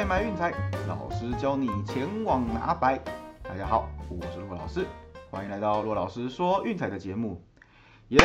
[0.00, 0.50] 爱买运财，
[0.88, 2.98] 老师教你前往拿白。
[3.42, 4.86] 大家好，我是骆老师，
[5.30, 7.42] 欢迎来到骆老师说运财的节目。
[8.08, 8.18] 耶，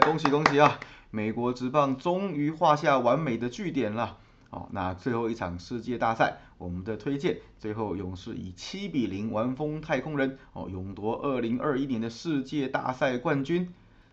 [0.00, 0.80] 恭喜恭喜啊！
[1.10, 4.16] 美国职棒终于画下完美的句点了。
[4.48, 13.70] 哦，那最后一场世界大赛，我们的推荐，最后勇士以七比零完封太空人，哦，勇夺二零二一年的世界大赛冠军。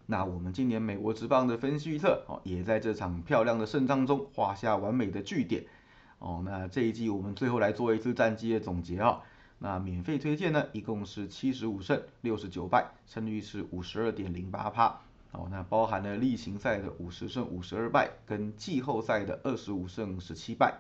[0.08, 5.64] 那我们今年美国职棒的分析预测，哦，也在这场漂亮的胜仗中画下完美的句点。
[6.20, 9.22] 哦，那这一季我们最后来做一次战绩的总结啊。
[9.60, 15.00] 那免费推荐呢，一共是七十五胜六十九败，胜率是五十二点零八趴。
[15.32, 20.80] 哦，那包含了例行赛的五十胜五十二败，跟季后赛的二十五胜十七败。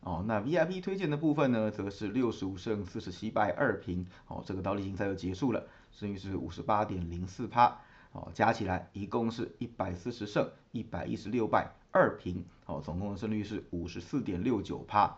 [0.00, 4.06] 哦，那 VIP 推荐的部分呢，则是六十五胜四十七败二平。
[4.28, 7.78] 哦，这个到例行赛就结束了，胜率是五十八点零四趴。
[8.12, 11.72] 哦，加起来一共是一百四十胜一百一十六败。
[11.94, 15.16] 二平，哦，总共的胜率是五十四点六九趴，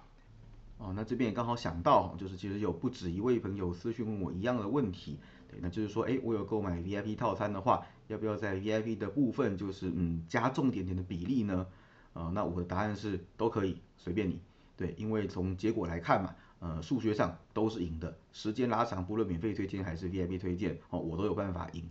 [0.77, 5.19] 哦，那这边也刚好想到，就是其实有不止一位朋友私讯问我一样的问题，
[5.49, 11.67] 对，那就是说，哎，我有购买 VIP 套餐的话，要不要在 VIP 的部分就是嗯加重点点的比例呢？
[12.13, 14.39] 呃，那我的答案是都可以，随便你，
[14.77, 21.89] 对，因为从结果来看嘛，呃，数学上都是赢的，时间拉长，不论免费推荐还是 VIP 推荐，哦，我都有办法赢，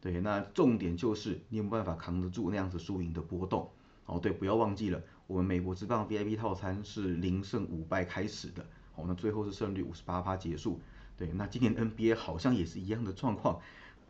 [0.00, 3.68] 对，那重点就是你有没有办法扛得住那样子输赢的波动。
[4.08, 8.64] 哦，对，不要忘记了，我们美国之棒 VIP 套餐是零胜五败开始的，
[8.94, 10.80] 哦，那最后是胜率五十八趴结束。
[11.18, 13.60] 对，那今年 NBA 好像也是一样的状况，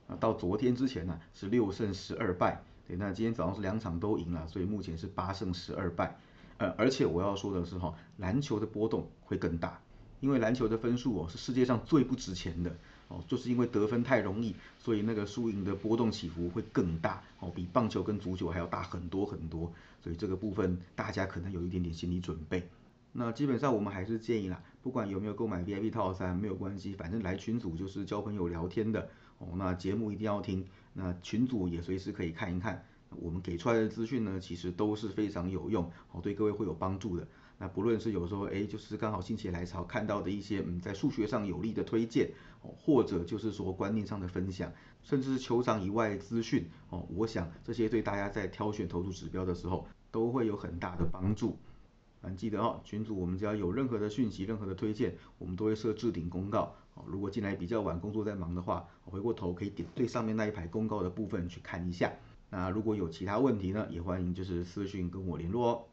[0.07, 6.17] 啊，到昨天之前呢是六胜十二败，对，那今天早上是两场都赢了，所以目前是八胜十二败。
[6.59, 9.81] 呃，而且我要说的是哈，篮球的波动会更大，
[10.21, 12.77] 因为篮球的分数哦是世界上最不值钱的。
[13.09, 22.69] 哦，就是因为得分太容易，所以那个输赢的波动起伏会更大，哦，比棒球跟足球还要大很多很多，所以这个部分大家可能有一点点心理准备。
[23.13, 29.09] 那基本上我们还是建议啦，不管有没有购买 VIP 套餐没有关系，反正来群组就是交朋友聊天的，
[29.39, 37.27] 哦，那节目一定要听，那群组也随时可以看一看，我们给出来的资讯呢，其实都是非常有用，哦，对各位会有帮助的。
[37.59, 42.31] 那不论是有时候哎，就是刚好心血来潮看到的一些嗯，在数学上有利的推荐
[42.63, 51.59] 哦，或者就是说观念上的分享，甚至是球场以外资讯哦，我想这些对大家在挑选投注指标的时候都会有很大的帮助。
[52.23, 57.05] 嗯，记得哦，群主我们只要有任何的讯息、任何的推荐，我们都会设置顶公告哦。
[57.07, 62.13] 如果进来比较晚，工作在忙的话，回过头可以点最上面那一排公告的部分去看一下。
[62.51, 65.85] 那如果有其他问题呢，也欢迎就是私讯跟我联络哦。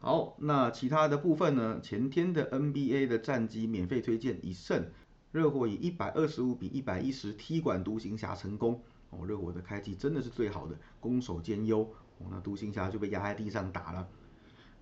[0.00, 1.80] 好，那其他的部分呢？
[1.82, 4.86] 前天的 NBA 的战绩免费推荐一胜，
[5.32, 8.80] 热火以一百二十五比一百一十踢馆独行侠成功。
[9.10, 11.80] 哦，热火的开季真的是最好的，攻守兼优。
[12.18, 14.08] 哦，那独行侠就被压在地上打了。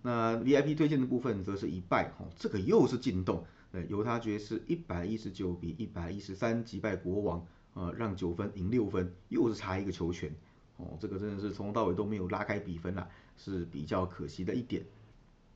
[0.03, 2.13] 那 VIP 推荐的部分则是一败。
[2.19, 3.43] 哦，这个又是进洞。
[3.73, 10.31] 呃，犹他爵士一百一十九比一百一十三击败国王，呃，让九分赢六分，又是差一个球权。
[10.77, 14.85] 哦，这个真的是从头到尾都没有拉开比分啦，是比较可惜的一点。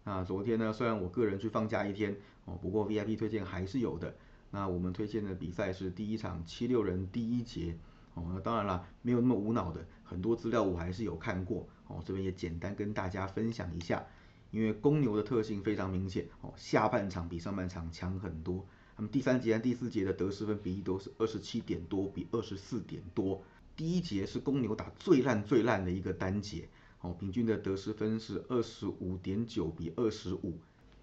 [0.04, 4.14] 那昨天呢，虽然我个人去放假一天哦，不过 VIP 推荐还是有的。
[4.50, 7.76] 那我们推荐的比赛是第一场七六人第一节
[8.14, 14.04] 哦，那当然啦，没有那么无脑的，很多资料我还是有看过哦，这边也简单跟大家分享一下。
[14.50, 18.66] 因为公牛的特性非常明显哦，下半场比上半场强很多。
[18.96, 23.40] 那么第三节和第四节的得失分比例都是二十七点多比二十四点多，
[23.76, 26.68] 第一节是公牛打最烂最烂的一个单节。
[27.00, 30.58] 哦，平均的得失分是二十五点九比二十五，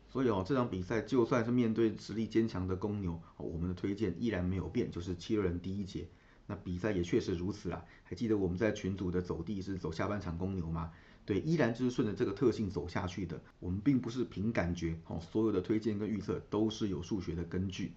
[0.08, 6.08] 所以哦，这场比赛就算是面对实力坚强的公牛，我们的推荐依然没有变，就是七六人第一节。
[6.46, 10.92] 那比赛也确实如此啊，还记得我们在群组的走地是走下半场公牛吗？
[11.26, 13.42] 对，依然就是顺着这个特性走下去的。
[13.60, 17.92] 我们并不是凭感觉，哦，所有的推荐跟预测都是有数学的根据。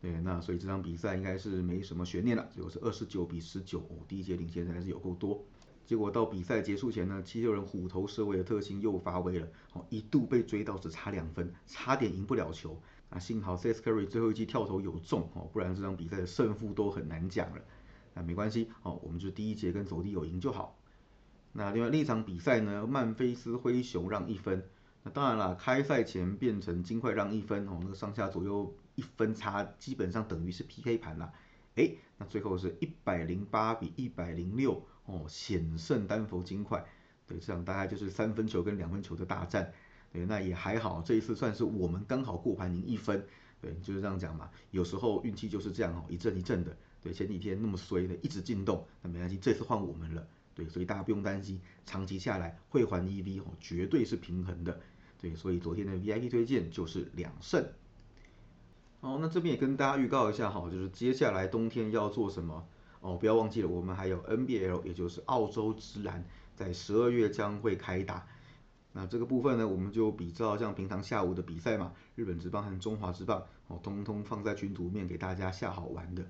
[0.00, 5.44] 对，那所以这场比赛应该是没什么悬念了，最后是二十九比十九，哦，第一节领先还是有够多。
[5.90, 12.80] 结果到比赛结束前呢，七六人虎头蛇尾的特性又发威了，哦，一度被追到只差两分，差点赢不了球。
[13.10, 17.60] 那幸好 c e s Curry 最后一击跳投有中，哦，不然这场比赛的胜负都很难讲了。
[18.14, 20.78] 那没关系，哦，我们就第一节跟走地有赢就好。
[21.50, 24.64] 那另外另一场比赛呢，曼菲斯灰熊让一分。
[25.02, 31.32] 那当然了，开赛前变成金块让一分，哦，那个上下左右一分差，基本上等于是 PK 盘了。
[31.74, 34.86] 哎，那最后是一百零八比一百零六。
[35.10, 36.84] 哦，险胜丹佛金块，
[37.26, 39.72] 对，这样大概就是三分球跟两分球的大战，
[40.12, 43.24] 对，那也还好，这一次算是我们刚好过盘赢一分，
[43.60, 54.80] 对，就是这样讲嘛，有时候运气就是这样哦，一阵一阵的，对，前几天那么衰的一直进洞，那没关系，这次换我们了，对，所以大家不用担心，长期下来会还 EV 哦，绝对是平衡的，
[55.20, 57.66] 对，所以昨天的 VIP 推荐就是两胜。
[59.00, 62.66] 哦，那这边也跟大家预告一下哈，就是接下来冬天要做什么
[63.00, 66.24] 哦，不要忘记了，我们还有 NBL，也就是澳洲职篮，
[66.54, 68.26] 在十二月将会开打。
[68.92, 76.26] 那这个部分呢，我们就比较像平常下午的比赛嘛，日本职棒和中华职棒哦，通通放在群图面给大家下好玩的。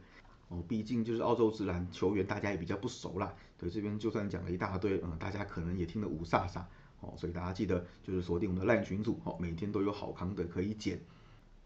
[0.48, 3.34] 哦，毕竟就是澳洲职篮球员，大家也比较不熟啦。
[3.56, 6.62] 对，这边就算讲了一大堆，嗯，大家可能也听得五煞煞。
[7.00, 11.00] 哦，所以大家记得就是锁定我们的烂群组，哦，每天都有好康的可以捡。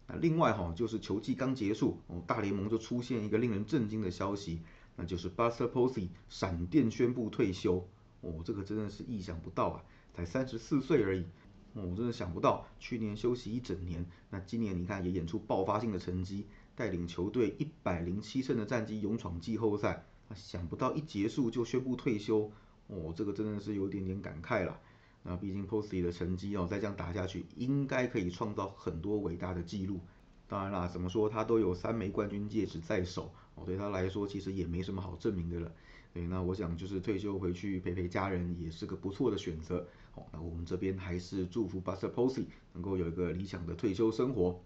[0.07, 4.61] 那另外哈，就是球季刚结束，哦，大联盟就出现一个令人震惊的消息，
[4.95, 7.87] 那就是 Buster Posey 闪电宣布退休。
[8.21, 9.83] 哦，这个真的是意想不到啊，
[10.13, 11.25] 才三十四岁而已。
[11.73, 16.47] 哦，我真的想不到，去年休息一整年，那今年你看也演出爆发性的成绩。
[16.77, 20.03] 带领球队一百零七胜的战绩勇闯季后赛，
[20.35, 22.51] 想不到一结束就宣布退休，
[22.87, 24.77] 哦，这个真的是有点点感慨了。
[25.23, 30.01] 那毕竟 Posey 的成绩哦，再这样打下去，应该可以创造很多伟大的记录。
[30.49, 35.71] 当然啦，怎么说他都有三枚冠军戒指在手，哦，对他来说其实也没什么好证明的了。
[36.13, 39.87] 对，那我想就是退休回去陪陪家人也是个不错的选择。
[40.13, 44.61] 哦，那我们这边还是祝福 Buster Posey 能够有一个理想的退休生活。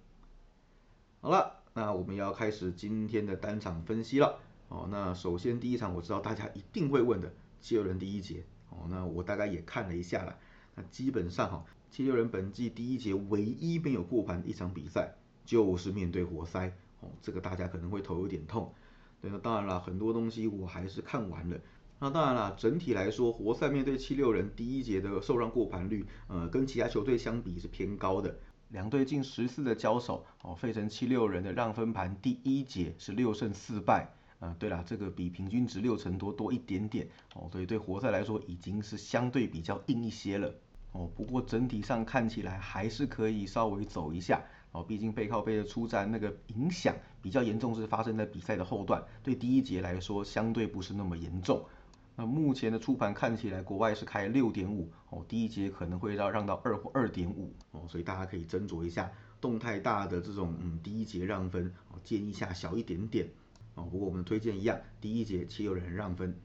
[1.21, 1.56] 好了。
[1.75, 4.39] 那我们要开始今天的单场分析了
[4.69, 4.88] 哦。
[4.89, 7.31] 那首先第一场我知道大家一定会问的
[7.62, 8.88] 七六人第一节哦。
[8.89, 10.35] 那我大概也看了一下了。
[10.75, 15.13] 那基本上哈，七六人本季第一节唯一没有过盘的一场比赛
[15.45, 17.09] 就是面对活塞哦。
[17.21, 18.73] 这个大家可能会头有点痛。
[19.21, 21.57] 对，那当然了，很多东西我还是看完了。
[21.99, 28.33] 那当然了，整体来说，活塞面对七六人第一节的受让过盘率，呃，跟其他球队相比是偏高的。
[28.69, 34.09] 两队近十次的交手，哦，费城七六人的让分盘第一节是六胜四败，
[34.39, 40.53] 啊，对了，这个比平均值六成多多一点点，哦，所以对活塞来说已经是相对比较硬一些了，
[40.93, 44.41] 哦，不过整体上看起来还是可以稍微走一下，
[44.71, 51.66] 哦，毕竟背靠背的出战那个影响比较严重是发生在比赛的后段，对第一节来说相对不是那么严重。
[52.16, 63.30] 那目前的出盘看起来，国外是开六点五哦，第一节可能会要让到二或二点五哦，所以大家可以斟酌一下，动态大的这种嗯第一节让分哦，建议下小一点点
[63.75, 63.83] 哦。
[63.83, 66.38] 不过我们推荐一样，第一节七六人让分。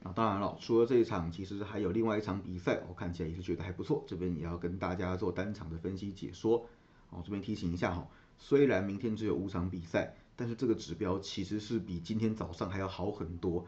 [0.00, 6.66] 那当然了，除了这一场，其实还有另外一场比赛，我看起来也是觉得还不错，这边也要跟大家做单场的分析解说
[7.12, 7.22] 哦。
[7.24, 8.04] 这边提醒一下哈，
[8.36, 13.64] 虽然明天只有五场比赛，但是这个指标其实是比今天早上还要好很多。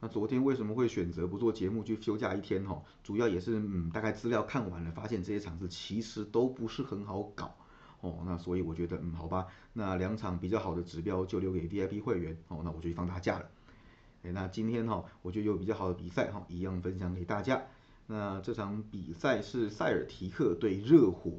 [0.00, 2.82] 那昨天为什么会选择不做节目去休假一天哈？
[3.02, 7.54] 主要也是嗯，大概资料看完了，发现这些场次其实都不是很好搞
[8.00, 8.22] 哦。
[8.26, 12.60] 那所以我觉得嗯，好吧，那两场比较好的指标就留给 VIP 会员哦。
[12.62, 13.48] 那我就放大假了。
[14.24, 17.62] 哎，那今天哈，我就有比较好的比赛哈，一样分享给大家。
[18.06, 21.32] 那这场比赛是塞尔提克对热火。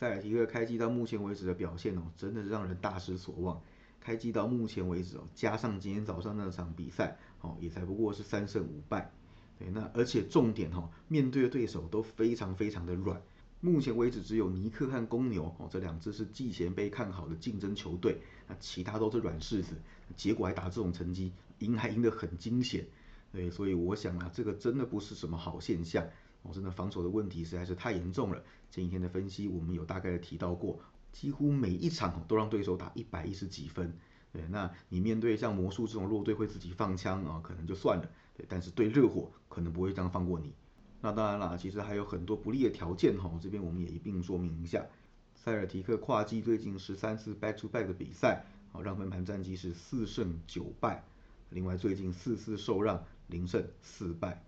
[0.00, 3.60] 塞尔提克开季到目前为止的表现哦，真的是让人大失所望。
[4.00, 9.12] 开机到目前为止哦，加上今天早上那场比赛，哦，也才不过是三胜五败。
[9.58, 13.20] 对，那而且重点哈，面对的对手都非常非常的软。
[13.60, 19.74] 目前为止只有尼克和公牛哦，这两支是季前被看好的竞争球队，那其他都是软柿子，
[20.16, 22.86] 结果还打这种成绩，赢还赢得很惊险。
[23.32, 26.08] 对，所以我想啊，这个真的不是什么好现象。
[26.42, 28.42] 哦，真的防守的问题实在是太严重了。
[28.70, 30.80] 前几天的分析我们有大概的提到过。
[31.12, 33.92] 几乎每一场都让对手打一百一十几分，
[34.32, 40.54] 对，那你面对像魔术这种弱队会自己放枪啊，可能就算了，对，但是对热火可能不会这样放过你。
[41.00, 44.86] 那当然啦，其实还有很多不利的条件哈，这边我们也一并说明一下。
[45.34, 51.02] 塞尔提克跨季最近十三次 back to back 的比赛，好让分盘战绩是四胜九败，
[51.48, 54.44] 另外最近四次受让零胜四败，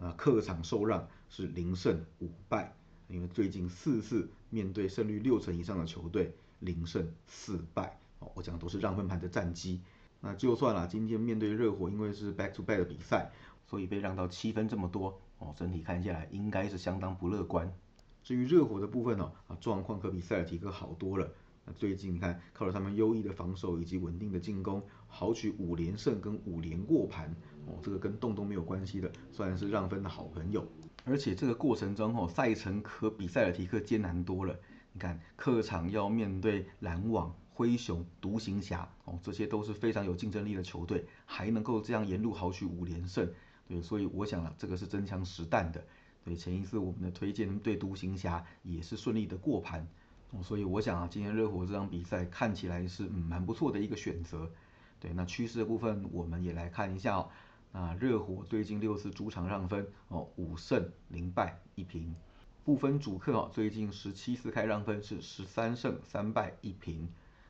[0.00, 2.74] 那客场受让是零胜五败。
[3.08, 9.82] 因为最近四次面对胜率六成以上的球队，零胜四败，哦，我讲的都是让分盘的战绩。
[10.20, 13.30] 那就算了，今天面对热火，因为是 back to back 的比赛，
[13.66, 17.70] 所以被让到七分这么多，哦，整体看下来应该是相当不乐观。
[18.22, 21.30] 至于热火的部分呢，啊，状况可比塞尔提克好多了。
[21.66, 30.66] 那最近你看，靠着他们优异的防守以及稳定的进攻，豪取五连胜跟五连过盘，哦，这个跟洞洞没有关系的，算是让分的好朋友。
[31.04, 34.56] 而且这个过程中，哦，赛程可比塞尔提克艰难多了。
[34.92, 43.28] 你看，客场要面对篮网、灰熊、独行侠，哦，这些都是非常有竞争力的球队，还能够这样沿路豪取五连胜，
[43.66, 45.82] 对，所以我想啊，这个是真枪实弹的。
[46.24, 49.88] 对，前一次我们的推荐对独行侠也是顺利的过盘，
[50.30, 54.48] 哦，所以我想啊，今天热火这场比赛看起来是嗯蛮不错的一个选择。
[55.00, 57.28] 对，那趋势的部分我们也来看一下哦。
[57.72, 62.14] 那热火最近六次主场让分哦，五胜零败一平。
[62.64, 67.08] 部分主客哦，最近十七次开让分是十三胜三败一平。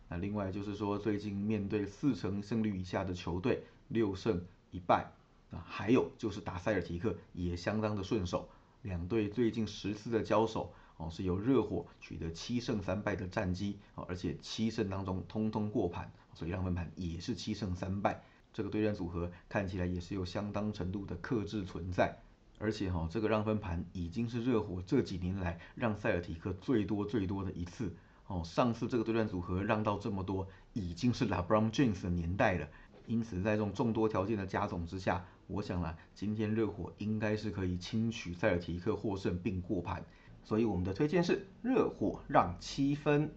[0.09, 5.11] 那另外就是说，最近面对四成胜率以下的球队，六胜一败。
[5.51, 8.49] 啊，还有就是打塞尔提克也相当的顺手，
[8.81, 18.23] 两队最近十次的交手哦，是由热火取得七胜三败的战绩，而且七胜当中通通过盘，所以让分盘也是七胜三败。
[18.53, 22.17] 这个对战组合看起来也是有相当程度的克制存在。
[22.59, 27.93] 而且哈，这个让分盘已经是热火这几年来让塞尔提克最多最多的一次
[28.29, 28.41] 哦。
[28.45, 32.69] 上次这个对战组合让到这么多，已经是 LeBron James 的年代了。
[33.07, 40.05] 因此，在这种众多条件的加总之下，我想啦，今天热火应该是可以轻取塞尔提克获胜并过盘。
[40.45, 43.35] 所以我们的推荐是热火让七分。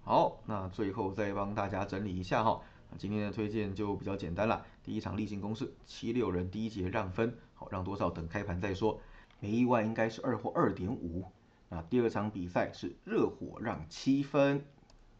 [0.00, 2.62] 好，那最后再帮大家整理一下哈。
[2.98, 4.64] 今天的推荐就比较简单了。
[4.82, 9.00] 第一场例行公事，七六人第一节让分，好让多少等开盘再说。
[9.40, 11.24] 没意外应该是二或二点五。
[11.68, 14.64] 那第二场比赛是热火让七分，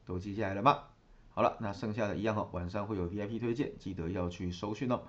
[0.05, 0.85] 都记下来了吗？
[1.31, 5.03] 好了，那剩下的一样哦，晚上会有 VIP 推荐，记得要去收讯哦。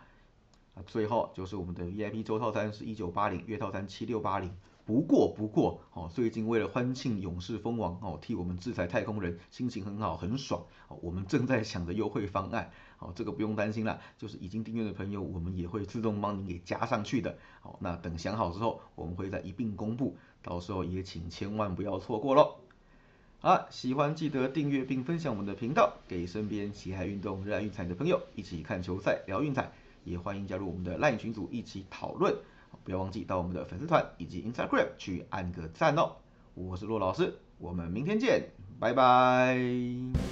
[0.73, 4.49] 啊，最后就是我们的 VIP 周套餐是一九八零，月套餐七六八零。
[4.85, 10.65] 不过不过，哦，最近为了欢庆勇士封王，哦，替我们制裁太空人，心情很好很爽。
[10.89, 17.37] 哦，我们正在想着优惠方案，哦，这个不用担心啦，就是已经订阅的朋友，我们也会自动帮您给加上去的。
[17.61, 22.55] 好，那等想好之后，我们会再一并公布，到时候也请千万不要错过喽。
[23.39, 29.71] 好，喜欢记得订阅并分享我们的频道，给身边喜爱运动、热爱运彩的朋友一起看球赛、聊运彩，
[30.03, 32.35] 也欢迎加入我们的赖群组一起讨论。
[32.83, 36.13] 不要忘记到我们的粉丝团以及 Instagram 去按个赞哦！
[36.53, 38.49] 我是骆老师，我们明天见，
[38.79, 40.22] 拜拜。